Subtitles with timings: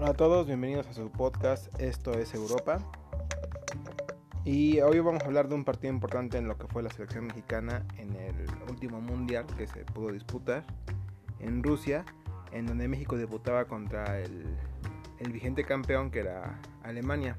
[0.00, 2.78] Hola a todos, bienvenidos a su podcast Esto es Europa.
[4.46, 7.26] Y hoy vamos a hablar de un partido importante en lo que fue la selección
[7.26, 8.34] mexicana en el
[8.70, 10.64] último mundial que se pudo disputar
[11.38, 12.06] en Rusia,
[12.50, 14.56] en donde México disputaba contra el,
[15.30, 17.36] vigente campeón que era Alemania.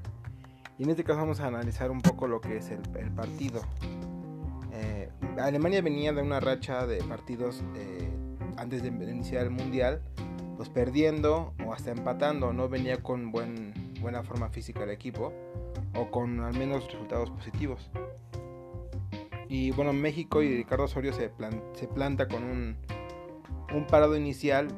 [0.78, 3.60] Y en este caso vamos a analizar un poco lo que es el, partido.
[4.72, 8.08] Eh, Alemania venía de una racha de partidos eh,
[8.56, 10.00] antes de iniciar el mundial,
[10.62, 15.32] pues perdiendo o hasta empatando, no venía con buen, buena forma física el equipo
[15.96, 17.90] o con al menos resultados positivos.
[19.48, 21.32] Y bueno, México y Ricardo Osorio se,
[21.74, 22.76] se planta con un,
[23.74, 24.68] un parado inicial,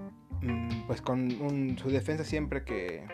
[0.41, 3.06] mm, pues con su defensa siempre que,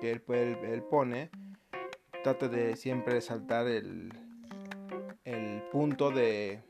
[0.00, 1.30] que él, él, pone,
[2.24, 4.12] trata de siempre saltar el,
[5.22, 6.64] el punto de,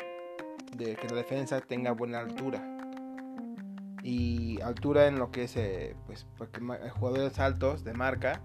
[0.77, 2.70] que la defensa tenga buena altura.
[4.02, 6.27] Y altura en lo que es eh, pues,
[6.98, 8.41] jugadores altos de marca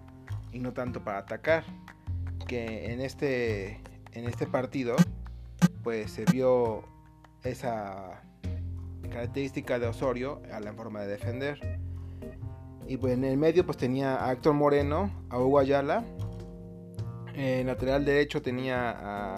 [0.52, 1.64] y no tanto para atacar.
[2.48, 4.96] Que en este, en este partido
[5.84, 6.84] pues se vio
[7.44, 8.24] esa
[9.10, 11.80] característica de Osorio a la forma de defender.
[12.88, 16.04] Y pues en el medio pues tenía a Héctor Moreno, a Hugo Ayala.
[17.34, 18.92] En lateral derecho tenía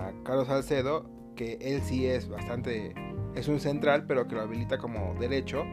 [0.08, 2.94] a Carlos Salcedo, que él sí es bastante,
[3.36, 5.64] es un central, pero que lo habilita como derecho,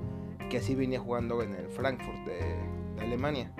[0.50, 3.52] que así venía jugando en el Frankfurt de Alemania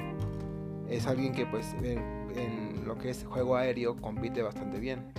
[0.89, 5.13] es alguien que pues en, lo que es juego aéreo compite bastante bien.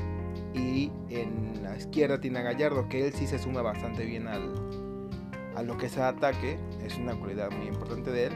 [0.54, 4.54] Y en la izquierda tiene a Gallardo, que él sí se suma bastante bien al,
[5.56, 8.34] a lo que es el ataque, es una cualidad muy importante de él,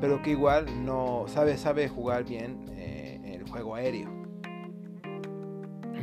[0.00, 4.10] pero que igual no sabe, sabe jugar bien eh, el juego aéreo.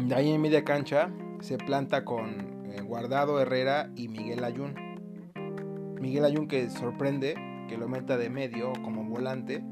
[0.07, 2.29] De ahí en media cancha se planta con
[2.71, 4.88] eh, Guardado Herrera y Miguel Ayun.
[5.99, 7.35] Miguel Ayun que sorprende
[7.67, 9.63] que lo meta de medio como volante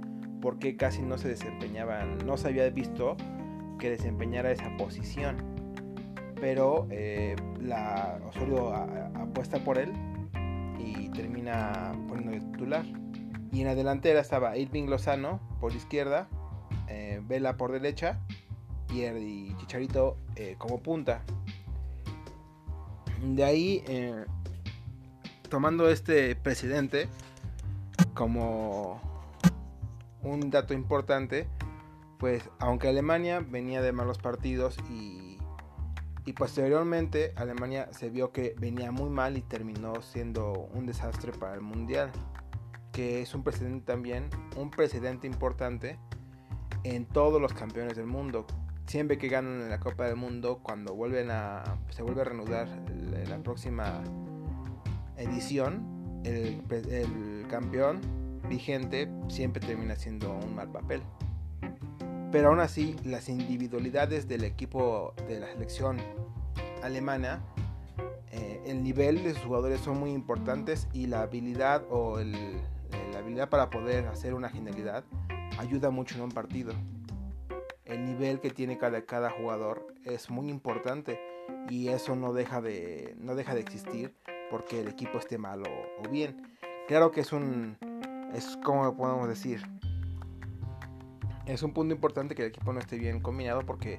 [0.41, 3.17] porque casi no se desempeñaban, no se había visto
[3.79, 5.37] que desempeñara esa posición.
[6.39, 9.91] Pero eh, la Osorio apuesta por él
[10.79, 12.85] y termina poniendo el titular.
[13.51, 16.27] Y en la delantera estaba Irving Lozano por izquierda,
[16.87, 18.19] eh, Vela por derecha
[18.93, 21.23] y, el, Chicharito eh, como punta.
[23.23, 23.83] De ahí,
[25.47, 27.09] tomando este presidente
[28.13, 29.01] como
[30.21, 31.47] un dato importante,
[32.17, 35.37] pues aunque Alemania venía de malos partidos y,
[36.35, 41.61] posteriormente Alemania se vio que venía muy mal y terminó siendo un desastre para el
[41.61, 42.11] Mundial,
[42.91, 45.97] que es un precedente también, un precedente importante
[46.83, 48.45] en todos los campeones del mundo.
[48.87, 52.67] Siempre que ganan en la Copa del Mundo, cuando vuelven a, se vuelve a reanudar
[53.29, 54.03] la próxima
[55.17, 58.01] edición, el, el campeón
[58.49, 61.01] vigente siempre termina siendo un mal papel.
[62.31, 65.97] Pero aún así, las individualidades del equipo de la selección
[66.83, 67.41] alemana,
[68.31, 72.33] eh, el nivel de sus jugadores son muy importantes y la habilidad o el,
[73.11, 75.05] la habilidad para poder hacer una genialidad
[75.57, 76.73] ayuda mucho en un partido.
[77.85, 81.19] El nivel que tiene cada, cada jugador es muy importante
[81.69, 84.13] y eso no deja de, no deja de existir
[84.49, 86.57] porque el equipo esté mal o bien.
[86.87, 87.77] Claro que es un,
[88.33, 89.61] es como podemos decir.
[91.45, 93.97] Es un punto importante que el equipo no esté bien combinado porque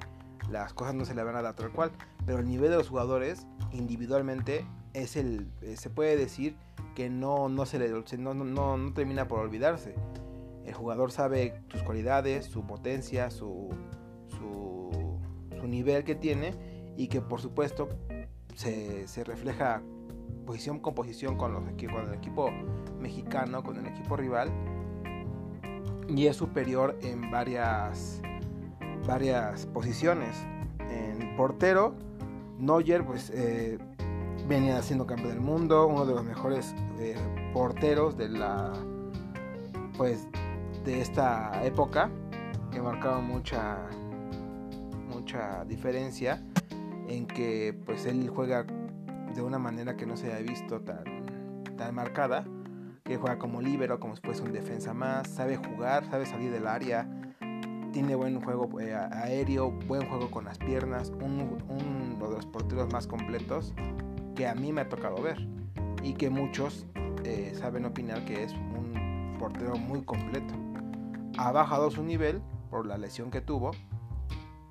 [0.49, 1.91] las cosas no se le van a dar tal cual.
[2.25, 5.47] Pero el nivel de los jugadores individualmente es el.
[5.61, 6.55] Eh, se puede decir
[6.95, 9.95] que no, no se le no, no, no termina por olvidarse.
[10.65, 13.69] El jugador sabe sus cualidades, su potencia, su,
[14.27, 15.19] su,
[15.59, 16.53] su nivel que tiene
[16.97, 17.89] y que por supuesto
[18.55, 19.81] se, se refleja
[20.49, 22.49] posición con posición con, los, con el equipo
[22.99, 24.49] mexicano, con el equipo rival.
[26.07, 28.19] Y es superior en varias,
[29.05, 30.35] varias posiciones.
[30.89, 31.93] En portero,
[32.57, 33.77] Neuer pues, eh,
[34.47, 37.15] venía siendo campeón del mundo, uno de los mejores eh,
[37.53, 38.73] porteros de la
[39.97, 40.25] pues
[40.83, 42.09] de esta época
[42.71, 43.77] que marcaba mucha
[45.13, 46.43] mucha diferencia
[47.07, 48.65] en que pues él juega
[49.33, 52.45] de una manera que no se haya visto tan, tan marcada,
[53.03, 57.07] que juega como líbero, como fuese un defensa más, sabe jugar, sabe salir del área,
[57.91, 63.07] tiene buen juego eh, aéreo, buen juego con las piernas, uno de los porteros más
[63.07, 63.73] completos
[64.35, 65.37] que a mí me ha tocado ver
[66.03, 66.85] y que muchos
[67.23, 70.53] eh, saben opinar que es un portero muy completo.
[71.37, 73.71] Ha bajado su nivel por la lesión que tuvo,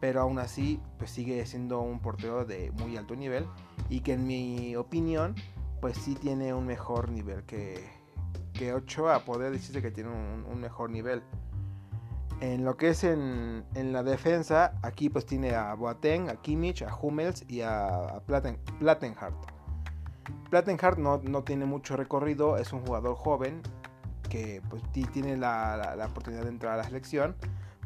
[0.01, 3.47] pero aún así pues sigue siendo un portero de muy alto nivel
[3.88, 5.35] y que en mi opinión
[5.81, 7.88] pues sí tiene un mejor nivel que,
[8.52, 11.23] que Ochoa poder decirse que tiene un, mejor nivel.
[12.40, 16.94] En lo que es en, la defensa, aquí pues tiene a Boateng, a Kimmich, a
[16.94, 19.37] Hummels y a, Platen, Plattenhardt.
[20.50, 23.62] Plattenhardt no, no, tiene mucho recorrido, es un jugador joven
[24.29, 27.35] que pues tiene la, la, oportunidad de entrar a la selección.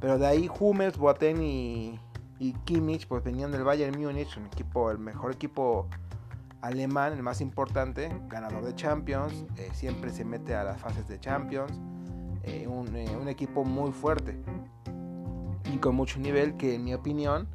[0.00, 2.00] Pero de ahí Hummels, Boateng y,
[2.38, 5.88] y Kimmich pues venían del Bayern Múnich, un equipo, el mejor equipo
[6.60, 11.18] alemán, el más importante, ganador de Champions, eh, siempre se mete a las fases de
[11.20, 11.72] Champions,
[12.44, 14.36] eh, eh, un, equipo muy fuerte
[15.72, 17.48] y con mucho nivel que en mi opinión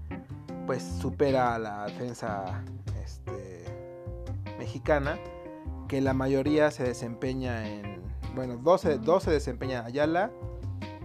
[0.65, 2.63] pues supera a la defensa
[3.03, 3.65] este,
[4.57, 5.18] mexicana
[5.88, 8.01] que la mayoría se desempeña en,
[8.35, 10.31] bueno, dos, dos se desempeñan Ayala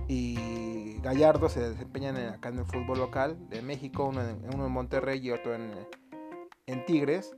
[0.08, 0.61] y
[1.02, 5.32] Gallardo se desempeñan acá en el fútbol local de México, uno en, en Monterrey y
[5.32, 5.72] otro en,
[6.66, 7.34] en Tigres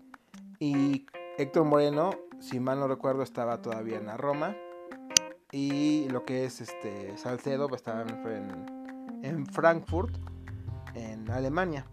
[0.59, 1.07] y
[1.39, 4.55] Héctor Moreno, si mal no recuerdo, estaba todavía en la Roma.
[5.51, 10.15] Y lo que es este Salcedo pues, estaba en, en Frankfurt,
[10.95, 11.87] en Alemania.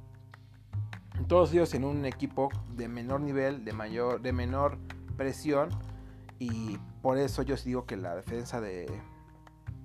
[1.28, 4.78] Todos ellos en un equipo de menor nivel, de mayor, de menor
[5.16, 5.70] presión.
[6.38, 8.88] Y por eso yo digo que la defensa de,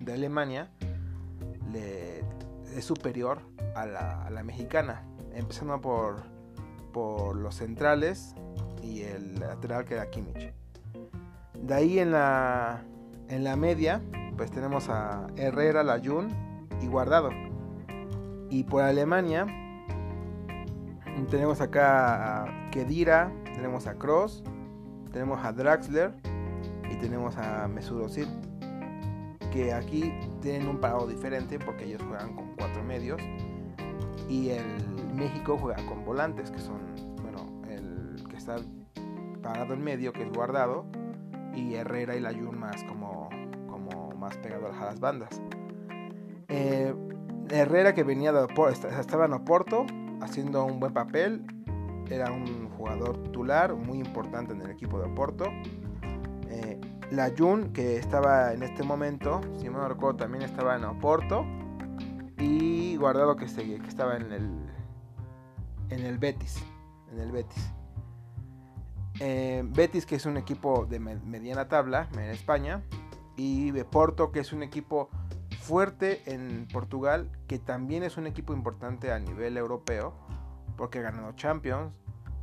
[0.01, 0.71] de Alemania
[1.73, 2.21] le,
[2.75, 3.41] es superior
[3.75, 5.03] a la, a la mexicana.
[5.35, 6.23] Empezando por,
[6.93, 8.35] por los centrales,
[8.87, 10.53] y el lateral que era Kimmich.
[11.55, 12.83] De ahí en la,
[13.29, 14.01] en la media,
[14.37, 16.29] pues tenemos a Herrera, Layun
[16.81, 17.31] y Guardado.
[18.49, 19.47] Y por Alemania
[21.31, 24.45] tenemos acá a Kedira, tenemos a Cross,
[25.13, 26.13] tenemos a Draxler
[26.91, 28.29] y tenemos a Mesut Özil.
[29.51, 30.13] Que aquí
[30.47, 33.21] tienen un parado diferente porque ellos juegan con cuatro medios
[34.29, 34.65] y el
[35.13, 36.79] México juega con volantes que son,
[37.21, 38.55] bueno, el que está
[39.43, 40.87] parado en medio, que es guardado,
[41.53, 43.29] y Herrera y la Jun más como,
[43.69, 45.43] como más pegado a las bandas.
[46.47, 46.95] Eh,
[47.51, 49.85] Herrera que venía de Oporto, estaba en Oporto
[50.21, 51.45] haciendo un buen papel,
[52.09, 55.47] era un jugador titular muy importante en el equipo de Oporto.
[57.11, 61.45] La Jun que estaba en este momento, si me recuerdo, también estaba en Oporto.
[62.39, 64.51] Y Guardado que, que estaba en el,
[65.91, 66.63] en el Betis.
[67.13, 67.73] En el Betis.
[69.21, 72.83] Eh, Betis, que es un equipo de mediana tabla en España,
[73.37, 75.09] y Porto, que es un equipo
[75.61, 80.15] fuerte en Portugal, que también es un equipo importante a nivel europeo,
[80.77, 81.95] porque ha ganado Champions,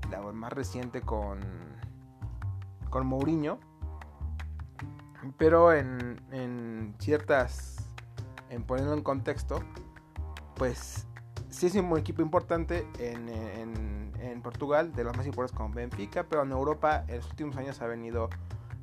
[0.09, 1.39] la más reciente con,
[2.89, 3.59] con Mourinho,
[5.37, 7.77] pero en, en ciertas,
[8.49, 9.59] en ponerlo en contexto,
[10.55, 11.07] pues
[11.49, 16.43] sí es un equipo importante en, en, Portugal, de los más importantes como Benfica, pero
[16.43, 18.29] en Europa en los últimos años ha venido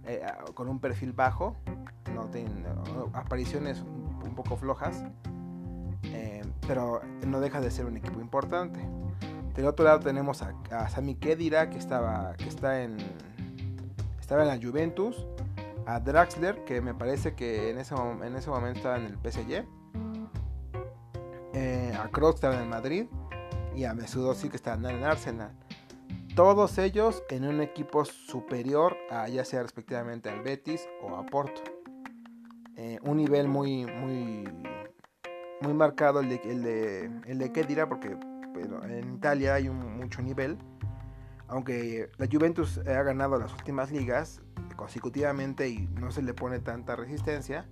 [0.07, 0.23] eh,
[0.55, 1.55] con un perfil bajo,
[2.15, 2.51] no tiene
[3.13, 3.83] apariciones
[4.25, 5.05] un poco flojas,
[6.05, 8.81] eh, pero no deja de ser un equipo importante.
[9.55, 12.97] Del otro lado tenemos a, a Sami Khedira que estaba que está en
[14.19, 15.27] estaba en la Juventus,
[15.95, 19.65] a Draxler que me parece que en ese, en ese momento estaba en el PSG
[21.53, 23.07] eh, a Kroos estaba en Madrid
[23.75, 25.51] y a Özil que estaba en Arsenal.
[26.37, 31.63] Todos ellos en un equipo superior a ya sea respectivamente al Betis o a Porto.
[32.77, 34.45] Eh, un nivel muy muy
[35.61, 38.17] muy marcado el de el de, el de Kedira porque
[38.89, 40.57] en Italia hay un, mucho nivel.
[41.49, 44.41] Aunque la Juventus ha ganado las últimas ligas
[44.81, 47.67] consecutivamente y no se le pone tanta resistencia,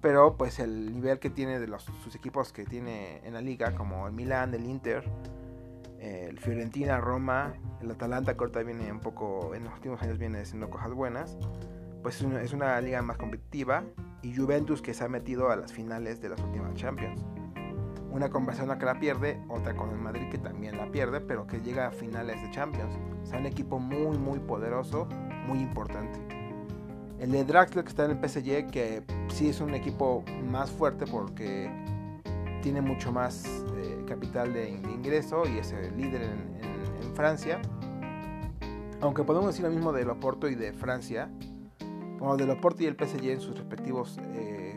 [0.00, 3.74] pero pues el nivel que tiene de los, sus equipos que tiene en la liga,
[3.74, 5.04] como el Milan, el Inter,
[5.98, 10.70] el Fiorentina, Roma, el Atalanta, corta viene un poco, en los últimos años viene haciendo
[10.70, 11.36] cosas buenas,
[12.02, 13.84] pues es una, es una liga más competitiva
[14.22, 17.26] y Juventus que se ha metido a las finales de las últimas Champions.
[18.10, 21.46] Una con Barcelona que la pierde, otra con el Madrid que también la pierde, pero
[21.46, 22.94] que llega a finales de Champions.
[23.22, 25.08] O sea, un equipo muy, muy poderoso,
[25.46, 26.18] muy importante.
[27.18, 31.06] El de Draxler que está en el PSG, que sí es un equipo más fuerte
[31.06, 31.70] porque
[32.62, 33.44] tiene mucho más
[33.76, 36.52] eh, capital de, ingreso y es el líder en,
[37.14, 37.60] Francia.
[39.02, 41.28] Aunque podemos decir lo mismo de Loporto y de Francia.
[42.18, 44.74] Bueno, de Loporto y el PSG en sus respectivos eh,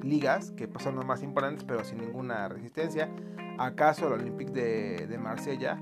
[0.00, 3.10] ligas, que pues son los más importantes, pero sin ninguna resistencia.
[3.58, 5.78] ¿Acaso el Olympique de, de Marsella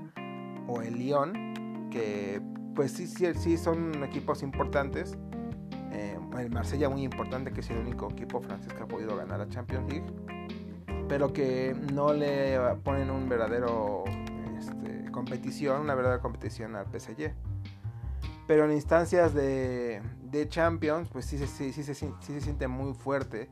[0.67, 1.89] o el Lyon?
[1.89, 2.41] Que
[2.75, 5.17] pues sí, sí, sí son equipos importantes
[5.95, 9.39] eh, el Marsella muy importante, que es el único equipo francés que ha podido ganar
[9.39, 10.05] la Champions League,
[11.07, 14.03] pero que no le ponen un verdadero
[14.57, 17.33] este, competición, una verdadera competición al PSG.
[18.45, 20.01] Pero en instancias de,
[20.49, 23.49] Champions, pues sí, sí, sí, se siente muy fuerte.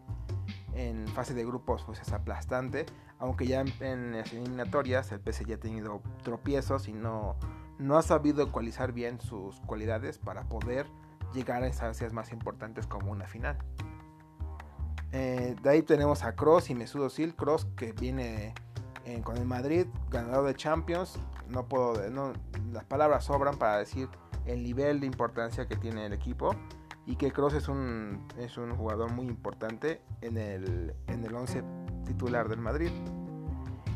[0.73, 2.85] En fase de grupos, pues es aplastante.
[3.19, 7.37] Aunque ya en, las eliminatorias el PSG ha tenido tropiezos y no,
[7.79, 10.87] no ha sabido ecualizar bien sus cualidades para poder
[11.33, 13.57] llegar a instancias más importantes como una final.
[15.11, 17.35] Eh, de ahí tenemos a Cross y Mesut Özil.
[17.35, 18.53] Cross que viene
[19.05, 21.19] eh, con el Madrid, ganador de Champions.
[21.49, 22.33] No puedo, no,
[22.71, 24.09] las palabras sobran para decir
[24.45, 26.55] el nivel de importancia que tiene el equipo
[27.05, 31.63] y que Cross es un, es un jugador muy importante en el, en el 11
[32.05, 32.91] titular del Madrid.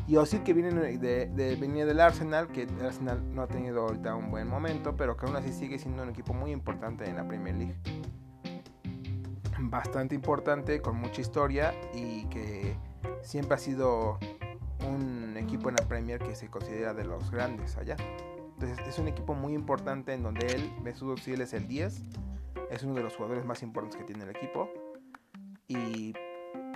[0.08, 3.82] Y Osil que viene de, de, venía del Arsenal, que el Arsenal no ha tenido
[3.82, 7.16] ahorita un buen momento, pero que aún así sigue siendo un equipo muy importante en
[7.16, 7.74] la Premier League.
[9.58, 12.74] Bastante importante, con mucha historia y que
[13.20, 14.18] siempre ha sido
[14.88, 17.96] un equipo en la Premier que se considera de los grandes allá.
[18.54, 22.02] Entonces es un equipo muy importante en donde él, Mesut Özil es el 10,
[22.70, 24.70] es uno de los jugadores más importantes que tiene el equipo.
[25.66, 26.14] Y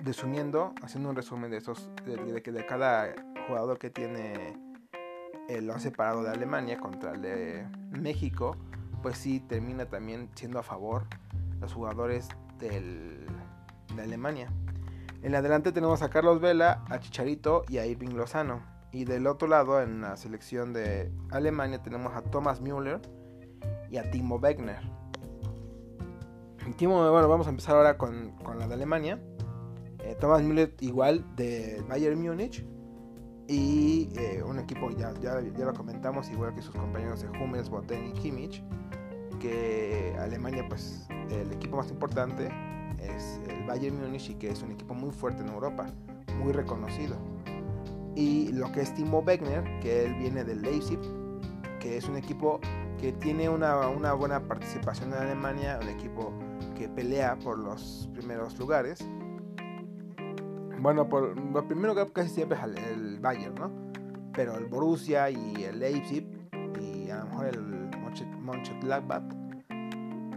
[0.03, 3.13] resumiendo, haciendo un resumen de esos, de, de, cada
[3.47, 4.57] jugador que tiene
[5.49, 8.57] el 11 separado de Alemania contra el de México,
[9.01, 11.05] pues sí termina también siendo a favor
[11.59, 13.25] los jugadores del,
[13.95, 14.49] de Alemania.
[15.21, 18.61] En adelante tenemos a Carlos Vela, a Chicharito y a Irving Lozano.
[18.91, 23.01] Y del otro lado, en la selección de Alemania, tenemos a Thomas Müller
[23.89, 24.81] y a Timo Wegner.
[26.77, 29.19] Timo, bueno, vamos a empezar ahora con, la de Alemania.
[30.03, 32.65] Eh, Thomas Müller igual de Bayern Múnich.
[33.47, 37.69] Y eh, un equipo, ya, ya, ya, lo comentamos, igual que sus compañeros de Hummels,
[37.69, 38.63] Boten y Kimmich.
[39.39, 42.49] Que Alemania, pues el equipo más importante
[43.01, 45.87] es el Bayern Múnich y que es un equipo muy fuerte en Europa,
[46.39, 47.17] muy reconocido
[48.15, 50.99] y lo que es Timo Wegner, que él viene del Leipzig,
[51.79, 52.59] que es un equipo
[52.99, 56.33] que tiene una, una, buena participación en Alemania, un equipo
[56.75, 58.99] que pelea por los primeros lugares.
[60.83, 63.71] Bueno, por lo primero que casi siempre es el, Bayern, ¿no?
[64.33, 66.27] Pero el Borussia y el Leipzig
[66.77, 67.89] y a lo mejor el
[68.41, 69.23] Mönchengladbach,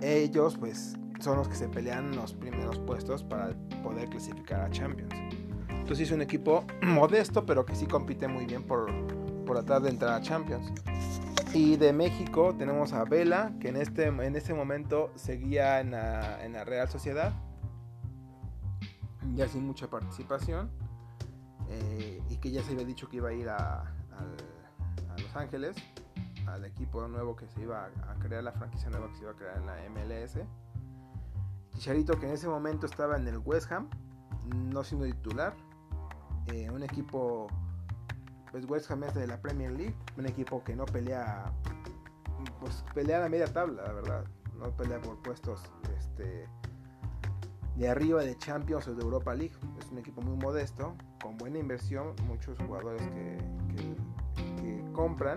[0.03, 5.13] ellos pues son los que se pelean los primeros puestos para poder clasificar a Champions.
[5.69, 8.89] Entonces es un equipo modesto, pero que sí compite muy bien por,
[9.47, 10.73] por tratar de entrar a Champions.
[11.55, 16.45] Y de México tenemos a Vela, que en este, en este momento seguía en la,
[16.45, 17.33] en la Real Sociedad,
[19.37, 20.71] ya sin mucha participación,
[21.69, 23.93] eh, y que ya se había dicho que iba a ir a,
[25.19, 25.77] Los Ángeles,
[26.47, 29.37] al equipo nuevo que se iba a, crear, la franquicia nueva que se iba a
[29.37, 30.39] crear en la MLS.
[31.71, 33.89] Chicharito, que en ese momento estaba en el West Ham,
[34.55, 35.55] no siendo titular,
[36.47, 37.49] eh, un equipo,
[38.51, 41.53] pues West Ham es de la Premier League, un equipo que no pelea,
[42.61, 44.25] pues pelea a la media tabla, la verdad,
[44.57, 45.61] no pelea por puestos
[45.99, 46.49] este,
[47.77, 51.59] de arriba de Champions o de Europa League, es un equipo muy modesto, con buena
[51.59, 53.39] inversión, muchos jugadores que,
[53.77, 53.97] que,
[54.93, 55.37] compran,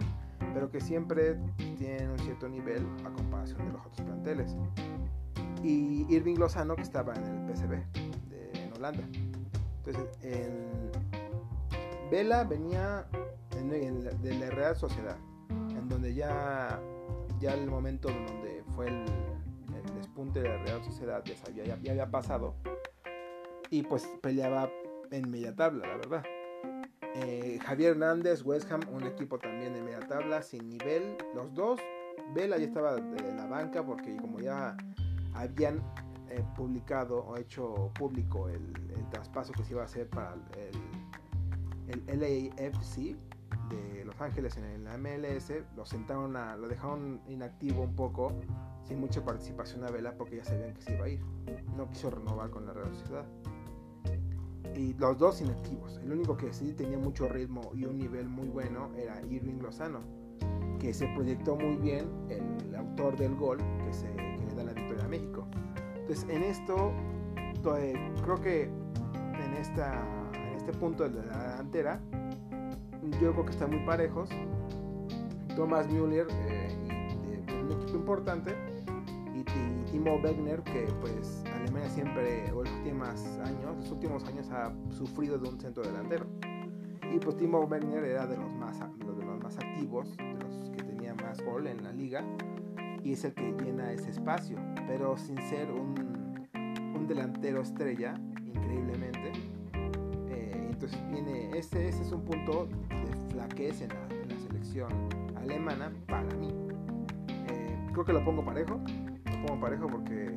[0.53, 1.37] pero que siempre
[1.77, 4.55] tienen un cierto nivel a comparación de los otros planteles.
[5.63, 7.69] Y Irving Lozano, que estaba en el PSV
[8.29, 9.03] de, en Holanda.
[9.83, 10.91] Entonces, en
[12.09, 13.05] Vela venía
[14.21, 15.17] de la Real Sociedad,
[15.49, 16.79] en donde ya,
[17.39, 18.58] ya el momento donde el,
[20.19, 22.55] despunte de la Real Sociedad ya, ya, había pasado,
[23.69, 24.69] y pues peleaba
[25.11, 26.23] en media tabla, la verdad.
[27.15, 31.15] Eh, Javier Hernández, West Ham, un equipo también de media tabla, sin nivel.
[31.33, 31.79] Los dos,
[32.33, 34.75] Vela ya estaba de la banca porque como ya
[35.33, 35.81] habían
[36.29, 38.73] eh, publicado o hecho público el,
[39.11, 40.35] traspaso que se iba a hacer para
[41.87, 43.15] el, el, LAFC
[43.69, 48.31] de Los Ángeles en la MLS, lo sentaron a, lo dejaron inactivo un poco,
[48.89, 51.21] sin mucha participación a Vela porque ya sabían que se iba a ir.
[51.77, 53.25] No quiso renovar con la Real Sociedad.
[54.75, 55.97] Y los dos inactivos.
[56.03, 59.99] El único que sí tenía mucho ritmo y un nivel muy bueno era Irving Lozano,
[60.79, 65.07] que se proyectó muy bien, el autor del gol que, le da la victoria a
[65.07, 65.47] México.
[65.95, 66.91] Entonces, en esto,
[67.77, 70.03] eh, creo que en, esta,
[70.55, 72.01] este punto de la delantera,
[73.21, 74.29] yo creo que están muy parejos.
[75.55, 76.69] Thomas Müller, eh,
[77.61, 78.55] un equipo importante,
[79.91, 85.49] Timo Wegner, que pues Alemania siempre, en los últimos años, últimos años ha sufrido de
[85.49, 86.25] un centro delantero.
[87.13, 90.83] Y pues Timo Wegner era de los más, de los más activos, de los que
[90.83, 92.23] tenía más gol en la liga
[93.03, 96.47] y es el que llena ese espacio, pero sin ser un,
[96.95, 98.13] un delantero estrella,
[98.45, 99.31] increíblemente.
[100.29, 104.91] Eh, entonces viene, ese, ese es un punto de flaqueza en la, selección
[105.35, 106.53] alemana para mí.
[107.49, 108.79] Eh, creo que lo pongo parejo,
[109.49, 110.27] pongo parejo porque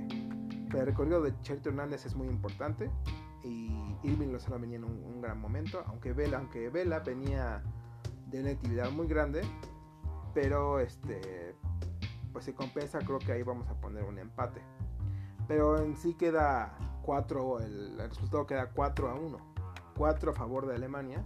[0.73, 2.91] el recorrido de Cherito Hernández es muy importante
[3.45, 3.69] y
[4.03, 7.63] Irving Lozano venía en un, gran momento, aunque Vela, aunque Vela venía
[8.29, 9.43] de una actividad muy grande,
[10.33, 11.55] pero este
[12.33, 14.63] pues se compensa, creo que ahí vamos a poner un empate.
[15.47, 19.39] Pero en sí queda 4, el, resultado queda 4 a 1.
[19.99, 21.23] 4 a favor de Alemania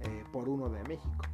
[0.00, 1.24] eh, por 1 de México.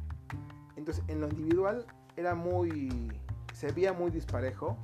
[0.75, 1.85] Entonces en lo individual
[2.17, 3.11] era muy,
[3.53, 4.75] se veía muy disparejo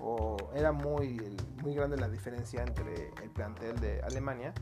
[0.00, 1.20] o era muy,
[1.62, 4.52] muy grande la diferencia entre el plantel de Alemania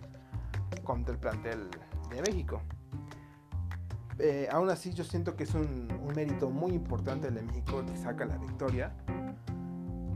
[0.84, 1.68] contra el plantel
[2.10, 2.60] de México.
[4.18, 8.24] Eh, aún así yo siento que es un, mérito muy importante de México que saca
[8.24, 8.92] la victoria.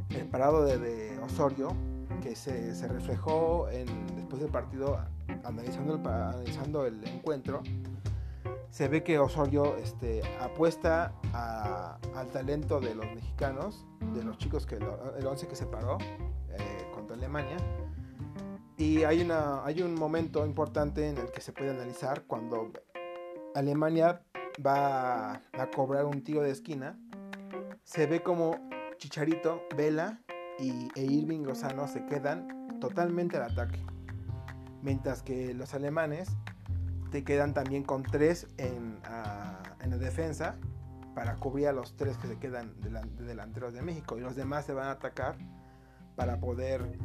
[0.08, 1.68] El parado de, Osorio,
[2.22, 3.86] que se, reflejó en,
[4.16, 4.98] después del partido
[5.44, 7.62] analizando el, analizando el encuentro,
[8.72, 11.12] se ve que Osorio este, apuesta
[12.14, 16.90] al talento de los mexicanos, de los chicos que el 11 que se paró eh,
[16.94, 17.58] contra Alemania.
[18.78, 22.72] Y hay, una, hay un momento importante en el que se puede analizar cuando
[23.54, 24.22] Alemania
[24.66, 26.98] va a cobrar un tiro de esquina.
[27.84, 28.56] Se ve como
[28.96, 30.22] Chicharito, Vela
[30.58, 33.84] y, e Irving Lozano se quedan totalmente al ataque.
[34.80, 36.30] Mientras que los alemanes
[37.12, 38.98] te quedan también con tres en,
[39.80, 40.56] en la defensa
[41.14, 44.16] para cubrir a los tres que se quedan de delanteros de México.
[44.16, 45.36] Y los demás se van a atacar
[46.16, 46.98] para poder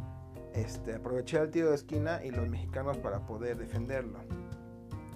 [0.53, 4.19] este, aprovechar el tiro de esquina y los mexicanos para poder defenderlo.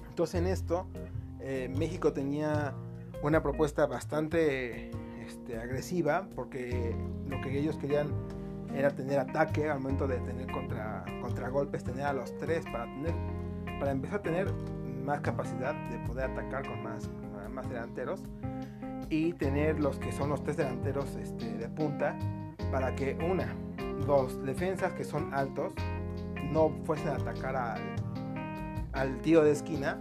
[0.10, 0.88] Entonces en esto
[1.40, 2.74] eh, México tenía
[3.24, 4.92] una propuesta bastante
[5.26, 6.96] este, agresiva porque
[7.28, 8.10] lo que ellos querían
[8.76, 11.06] era tener ataque al momento de tener contra,
[11.50, 13.14] golpes tener a los tres para, tener,
[13.80, 14.48] para empezar a tener
[15.01, 17.10] más capacidad de poder atacar con más,
[17.51, 18.24] más delanteros
[19.10, 22.17] y tener los que son los tres delanteros este, de punta
[22.72, 23.53] para que una,
[24.05, 25.74] dos defensas que son altos
[26.51, 27.81] no fuesen a atacar al,
[28.94, 30.00] al tiro de esquina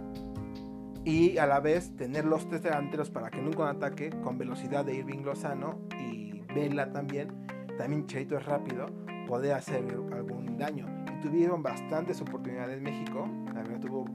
[1.03, 4.85] y a la vez tener los tres delanteros para que nunca un ataque con velocidad
[4.85, 7.29] de Irving Lozano y Vela también,
[7.77, 8.87] también Cheito es rápido,
[9.27, 9.83] poder hacer
[10.13, 10.85] algún daño.
[11.17, 14.05] Y tuvieron bastantes oportunidades en México, verdad tuvo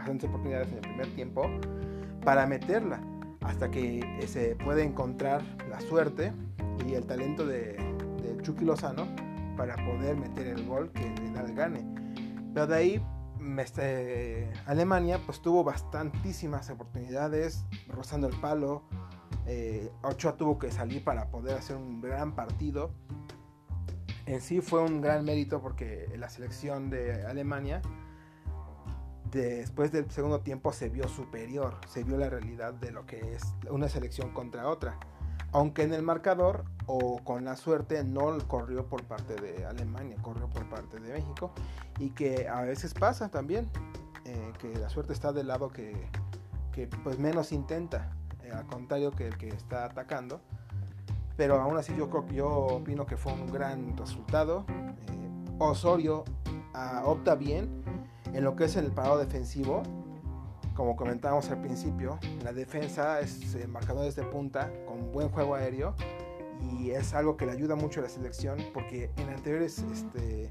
[0.00, 1.50] bastantes oportunidades en el primer tiempo
[2.24, 3.00] para meterla,
[3.42, 6.32] hasta que se puede encontrar la suerte
[6.86, 7.74] y el talento de,
[8.22, 9.06] de Chucky Lozano
[9.58, 11.84] para poder meter el gol que le da el gane.
[12.54, 13.02] Pero de ahí
[13.58, 18.84] este, Alemania pues tuvo bastantísimas oportunidades rozando el palo.
[19.46, 22.90] Eh, Ochoa tuvo que salir para poder hacer un gran partido.
[24.24, 27.82] En sí fue un gran mérito porque la selección de Alemania
[29.30, 33.42] después del segundo tiempo se vio superior, se vio la realidad de lo que es
[33.70, 34.98] una selección contra otra.
[35.52, 40.48] Aunque en el marcador o con la suerte no corrió por parte de Alemania, corrió
[40.48, 41.50] por parte de México.
[41.98, 43.68] Y que a veces pasa también,
[44.24, 46.08] eh, que la suerte está del lado que,
[47.02, 48.12] pues menos intenta,
[48.44, 50.40] eh, al contrario que el que está atacando,
[51.36, 54.64] pero aún así yo, yo opino que fue un gran resultado.
[54.68, 56.24] Eh, Osorio
[56.74, 57.79] ah, opta bien
[58.32, 59.82] en lo que es el parado defensivo,
[60.74, 65.94] como comentábamos al principio, la defensa es eh, marcadores de punta con buen juego aéreo
[66.60, 70.50] y es algo que le ayuda mucho a la selección porque en anteriores este,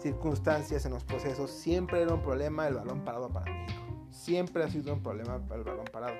[0.00, 3.80] circunstancias, en los procesos, siempre era un problema el balón parado para México.
[4.10, 6.14] Siempre ha sido un problema para el balón parado.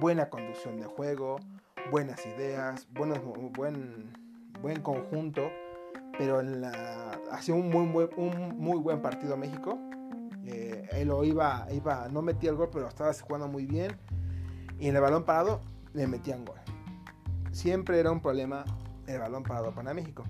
[0.00, 1.40] Buena conducción de juego,
[1.90, 5.50] buenas ideas, buen, conjunto,
[6.18, 9.78] pero en la, hacía un muy, un muy buen partido México
[10.46, 13.96] eh, él lo iba, iba, no metía el gol, pero estaba jugando muy bien.
[14.78, 15.60] Y en el balón parado
[15.94, 16.58] le metían gol.
[17.52, 18.64] Siempre era un problema
[19.06, 20.24] el balón parado para México.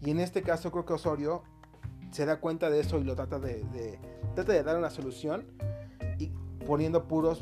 [0.00, 1.42] Y en este caso creo que Osorio
[2.10, 3.98] se da cuenta de eso y lo trata de,
[4.34, 5.44] trata de dar una solución
[6.18, 6.30] y
[6.66, 7.40] poniendo puros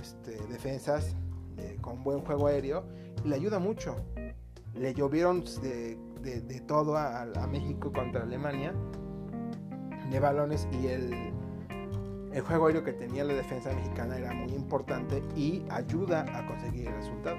[0.00, 1.14] este, defensas
[1.58, 2.84] eh, con buen juego aéreo
[3.24, 3.96] y le ayuda mucho.
[4.74, 8.74] Le llovieron de, todo a, a México contra Alemania
[10.10, 11.32] de balones y el,
[12.32, 16.88] el juego aéreo que tenía la defensa mexicana era muy importante y ayuda a conseguir
[16.88, 17.36] el resultado.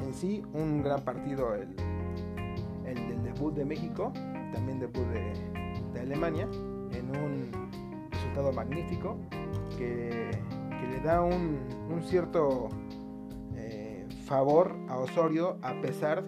[0.00, 1.68] En sí, un gran partido el,
[2.86, 4.12] el del debut de México,
[4.52, 5.32] también debut de,
[5.92, 6.48] de Alemania,
[6.92, 7.50] en un
[8.10, 9.16] resultado magnífico
[9.76, 10.30] que,
[10.80, 11.58] que le da un,
[11.90, 12.68] un cierto
[13.56, 16.24] eh, favor a Osorio a pesar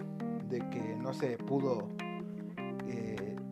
[0.49, 1.87] de que no se pudo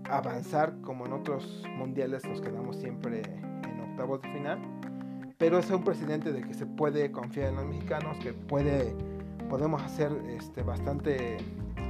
[0.10, 4.60] avanzar como en otros mundiales nos quedamos siempre en octavos de final
[5.38, 8.93] pero es un presidente de que se puede confiar en los mexicanos que puede
[9.50, 11.38] podemos hacer este bastante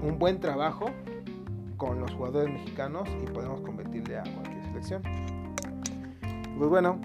[0.02, 0.86] un buen trabajo
[1.78, 5.02] con los jugadores mexicanos y podemos competirle a cualquier selección.
[6.58, 7.00] Pues bueno,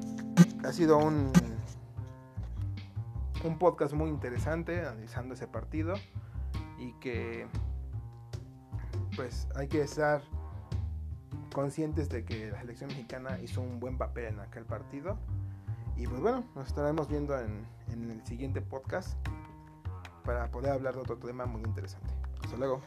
[0.64, 1.32] ha sido un,
[3.44, 5.94] un podcast muy interesante analizando ese partido
[6.78, 7.46] y que
[9.16, 10.22] pues hay que estar
[11.54, 15.16] conscientes de que la selección mexicana hizo un buen papel en aquel partido.
[15.96, 19.16] Y pues bueno, nos estaremos viendo en, el siguiente podcast
[20.24, 22.12] para poder hablar de otro tema muy interesante.
[22.42, 22.82] Hasta luego.